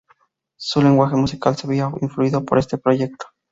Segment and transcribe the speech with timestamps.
[0.57, 3.27] Su lenguaje musical se vería influido por este proyecto.